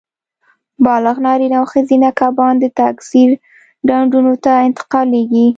بالغ 0.85 1.15
نارینه 1.25 1.55
او 1.59 1.65
ښځینه 1.73 2.09
کبان 2.19 2.53
د 2.59 2.65
تکثیر 2.79 3.29
ډنډونو 3.87 4.33
ته 4.43 4.51
انتقالېږي. 4.67 5.47